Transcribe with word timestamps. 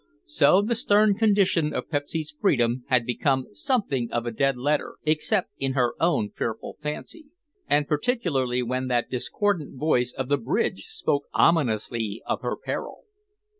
So 0.25 0.63
the 0.63 0.73
stern 0.73 1.13
condition 1.13 1.75
of 1.75 1.87
Pepsy's 1.91 2.31
freedom 2.31 2.85
had 2.87 3.05
become 3.05 3.45
something 3.53 4.11
of 4.11 4.25
a 4.25 4.31
dead 4.31 4.57
letter, 4.57 4.95
except 5.03 5.51
in 5.59 5.73
her 5.73 5.93
own 5.99 6.31
fearful 6.31 6.77
fancy, 6.81 7.27
and 7.67 7.87
particularly 7.87 8.63
when 8.63 8.87
that 8.87 9.11
discordant 9.11 9.77
voice 9.77 10.11
of 10.11 10.27
the 10.27 10.39
bridge 10.39 10.85
spoke 10.87 11.25
ominously 11.35 12.23
of 12.25 12.41
her 12.41 12.57
peril. 12.57 13.03